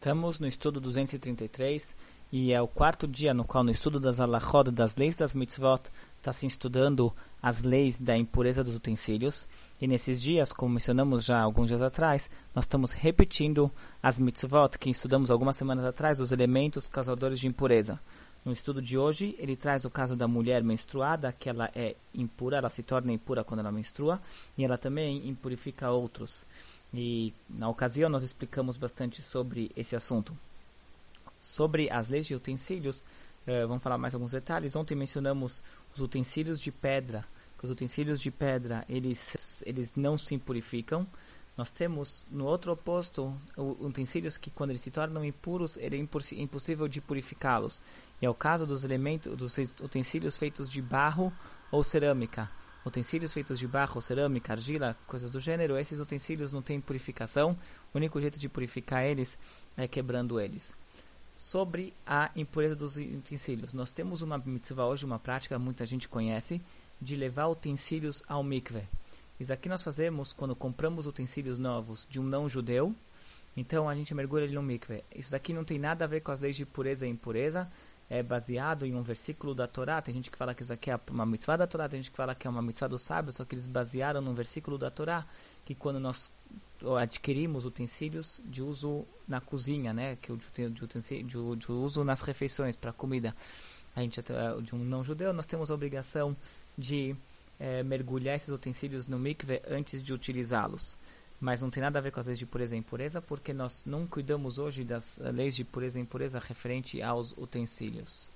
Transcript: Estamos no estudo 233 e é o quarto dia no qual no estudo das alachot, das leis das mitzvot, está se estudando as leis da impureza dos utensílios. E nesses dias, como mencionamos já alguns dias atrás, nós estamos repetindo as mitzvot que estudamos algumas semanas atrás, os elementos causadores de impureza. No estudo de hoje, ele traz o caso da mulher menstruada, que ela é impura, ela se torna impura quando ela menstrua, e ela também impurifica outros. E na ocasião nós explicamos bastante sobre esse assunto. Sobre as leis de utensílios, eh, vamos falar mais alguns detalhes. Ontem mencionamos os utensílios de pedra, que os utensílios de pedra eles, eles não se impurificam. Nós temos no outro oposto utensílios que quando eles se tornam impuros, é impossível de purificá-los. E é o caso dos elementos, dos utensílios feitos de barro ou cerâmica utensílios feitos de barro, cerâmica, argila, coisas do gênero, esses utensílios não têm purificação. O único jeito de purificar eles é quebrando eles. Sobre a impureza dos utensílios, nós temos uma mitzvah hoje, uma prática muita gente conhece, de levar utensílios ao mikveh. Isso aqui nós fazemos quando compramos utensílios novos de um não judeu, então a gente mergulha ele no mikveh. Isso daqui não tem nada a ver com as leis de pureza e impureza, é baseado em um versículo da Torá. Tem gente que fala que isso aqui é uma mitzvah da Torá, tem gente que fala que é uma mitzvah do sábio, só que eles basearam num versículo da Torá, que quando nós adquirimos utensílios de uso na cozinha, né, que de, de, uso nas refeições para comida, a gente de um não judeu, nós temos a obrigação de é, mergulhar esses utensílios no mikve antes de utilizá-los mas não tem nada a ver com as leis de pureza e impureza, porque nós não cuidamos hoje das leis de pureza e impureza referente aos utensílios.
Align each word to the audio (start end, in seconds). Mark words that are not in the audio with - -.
Estamos 0.00 0.38
no 0.38 0.46
estudo 0.46 0.80
233 0.80 1.96
e 2.30 2.52
é 2.52 2.62
o 2.62 2.68
quarto 2.68 3.04
dia 3.08 3.34
no 3.34 3.44
qual 3.44 3.64
no 3.64 3.72
estudo 3.72 3.98
das 3.98 4.20
alachot, 4.20 4.70
das 4.70 4.94
leis 4.94 5.16
das 5.16 5.34
mitzvot, 5.34 5.90
está 6.16 6.32
se 6.32 6.46
estudando 6.46 7.12
as 7.42 7.62
leis 7.62 7.98
da 7.98 8.16
impureza 8.16 8.62
dos 8.62 8.76
utensílios. 8.76 9.48
E 9.80 9.88
nesses 9.88 10.22
dias, 10.22 10.52
como 10.52 10.74
mencionamos 10.74 11.24
já 11.24 11.40
alguns 11.40 11.66
dias 11.66 11.82
atrás, 11.82 12.30
nós 12.54 12.62
estamos 12.64 12.92
repetindo 12.92 13.72
as 14.00 14.20
mitzvot 14.20 14.78
que 14.78 14.88
estudamos 14.88 15.32
algumas 15.32 15.56
semanas 15.56 15.84
atrás, 15.84 16.20
os 16.20 16.30
elementos 16.30 16.86
causadores 16.86 17.40
de 17.40 17.48
impureza. 17.48 17.98
No 18.44 18.52
estudo 18.52 18.80
de 18.80 18.96
hoje, 18.96 19.34
ele 19.36 19.56
traz 19.56 19.84
o 19.84 19.90
caso 19.90 20.14
da 20.14 20.28
mulher 20.28 20.62
menstruada, 20.62 21.32
que 21.32 21.48
ela 21.48 21.68
é 21.74 21.96
impura, 22.14 22.58
ela 22.58 22.70
se 22.70 22.84
torna 22.84 23.12
impura 23.12 23.42
quando 23.42 23.60
ela 23.60 23.72
menstrua, 23.72 24.22
e 24.56 24.64
ela 24.64 24.78
também 24.78 25.28
impurifica 25.28 25.90
outros. 25.90 26.46
E 26.92 27.34
na 27.48 27.68
ocasião 27.68 28.08
nós 28.08 28.22
explicamos 28.22 28.76
bastante 28.76 29.20
sobre 29.20 29.70
esse 29.76 29.94
assunto. 29.94 30.36
Sobre 31.40 31.90
as 31.90 32.08
leis 32.08 32.26
de 32.26 32.34
utensílios, 32.34 33.04
eh, 33.46 33.66
vamos 33.66 33.82
falar 33.82 33.98
mais 33.98 34.14
alguns 34.14 34.32
detalhes. 34.32 34.74
Ontem 34.74 34.94
mencionamos 34.94 35.62
os 35.94 36.00
utensílios 36.00 36.58
de 36.58 36.72
pedra, 36.72 37.24
que 37.58 37.64
os 37.64 37.70
utensílios 37.70 38.20
de 38.20 38.30
pedra 38.30 38.84
eles, 38.88 39.62
eles 39.66 39.94
não 39.94 40.16
se 40.16 40.34
impurificam. 40.34 41.06
Nós 41.56 41.70
temos 41.70 42.24
no 42.30 42.46
outro 42.46 42.72
oposto 42.72 43.36
utensílios 43.56 44.38
que 44.38 44.50
quando 44.50 44.70
eles 44.70 44.80
se 44.80 44.92
tornam 44.92 45.24
impuros, 45.24 45.76
é 45.76 45.88
impossível 46.36 46.86
de 46.86 47.00
purificá-los. 47.00 47.82
E 48.22 48.26
é 48.26 48.30
o 48.30 48.34
caso 48.34 48.64
dos 48.64 48.84
elementos, 48.84 49.36
dos 49.36 49.58
utensílios 49.58 50.36
feitos 50.36 50.68
de 50.68 50.80
barro 50.80 51.32
ou 51.70 51.82
cerâmica 51.82 52.48
utensílios 52.88 53.32
feitos 53.32 53.58
de 53.58 53.68
barro, 53.68 54.00
cerâmica, 54.00 54.52
argila, 54.52 54.96
coisas 55.06 55.30
do 55.30 55.38
gênero, 55.38 55.78
esses 55.78 56.00
utensílios 56.00 56.52
não 56.52 56.60
têm 56.60 56.80
purificação. 56.80 57.56
O 57.94 57.98
único 57.98 58.20
jeito 58.20 58.38
de 58.38 58.48
purificar 58.48 59.04
eles 59.04 59.38
é 59.76 59.86
quebrando 59.86 60.40
eles. 60.40 60.72
Sobre 61.36 61.94
a 62.04 62.30
impureza 62.34 62.74
dos 62.74 62.96
utensílios, 62.96 63.72
nós 63.72 63.92
temos 63.92 64.22
uma 64.22 64.38
mitzvah 64.38 64.86
hoje, 64.86 65.04
uma 65.04 65.18
prática 65.18 65.58
muita 65.58 65.86
gente 65.86 66.08
conhece, 66.08 66.60
de 67.00 67.14
levar 67.14 67.46
utensílios 67.46 68.22
ao 68.26 68.42
mikveh. 68.42 68.88
Isso 69.38 69.52
aqui 69.52 69.68
nós 69.68 69.84
fazemos 69.84 70.32
quando 70.32 70.56
compramos 70.56 71.06
utensílios 71.06 71.58
novos 71.58 72.08
de 72.10 72.18
um 72.18 72.24
não 72.24 72.48
judeu, 72.48 72.92
então 73.56 73.88
a 73.88 73.94
gente 73.94 74.12
mergulha 74.14 74.44
ele 74.44 74.54
no 74.54 74.62
mikveh. 74.62 75.04
Isso 75.14 75.30
daqui 75.30 75.52
não 75.52 75.64
tem 75.64 75.78
nada 75.78 76.04
a 76.04 76.08
ver 76.08 76.22
com 76.22 76.32
as 76.32 76.40
leis 76.40 76.56
de 76.56 76.66
pureza 76.66 77.06
e 77.06 77.10
impureza, 77.10 77.70
é 78.10 78.22
baseado 78.22 78.86
em 78.86 78.94
um 78.94 79.02
versículo 79.02 79.54
da 79.54 79.66
Torá. 79.66 80.00
Tem 80.00 80.14
gente 80.14 80.30
que 80.30 80.38
fala 80.38 80.54
que 80.54 80.62
isso 80.62 80.72
aqui 80.72 80.90
é 80.90 80.98
uma 81.10 81.26
mitzvah 81.26 81.56
da 81.56 81.66
Torá, 81.66 81.88
tem 81.88 82.00
gente 82.00 82.10
que 82.10 82.16
fala 82.16 82.34
que 82.34 82.46
é 82.46 82.50
uma 82.50 82.62
mitzvah 82.62 82.88
do 82.88 82.98
sábio, 82.98 83.32
só 83.32 83.44
que 83.44 83.54
eles 83.54 83.66
basearam 83.66 84.20
num 84.20 84.34
versículo 84.34 84.78
da 84.78 84.90
Torá, 84.90 85.26
que 85.64 85.74
quando 85.74 86.00
nós 86.00 86.30
adquirimos 87.00 87.64
utensílios 87.64 88.40
de 88.44 88.62
uso 88.62 89.04
na 89.26 89.40
cozinha, 89.40 89.92
né, 89.92 90.16
que 90.16 90.32
de, 90.34 91.22
de, 91.24 91.72
uso 91.72 92.04
nas 92.04 92.22
refeições 92.22 92.76
para 92.76 92.92
comida, 92.92 93.34
a 93.94 94.00
gente 94.00 94.22
de 94.62 94.74
um 94.74 94.78
não 94.78 95.02
judeu, 95.02 95.32
nós 95.32 95.46
temos 95.46 95.70
a 95.70 95.74
obrigação 95.74 96.36
de 96.76 97.16
é, 97.58 97.82
mergulhar 97.82 98.36
esses 98.36 98.48
utensílios 98.48 99.06
no 99.06 99.18
mikve 99.18 99.60
antes 99.68 100.02
de 100.02 100.12
utilizá-los 100.12 100.96
mas 101.40 101.62
não 101.62 101.70
tem 101.70 101.82
nada 101.82 101.98
a 101.98 102.02
ver 102.02 102.10
com 102.10 102.20
as 102.20 102.26
leis 102.26 102.38
de 102.38 102.46
pureza 102.46 102.74
e 102.74 102.78
impureza, 102.78 103.22
porque 103.22 103.52
nós 103.52 103.82
não 103.84 104.06
cuidamos 104.06 104.58
hoje 104.58 104.84
das 104.84 105.18
leis 105.18 105.54
de 105.54 105.64
pureza 105.64 105.98
e 105.98 106.02
impureza 106.02 106.38
referente 106.38 107.00
aos 107.02 107.32
utensílios. 107.32 108.30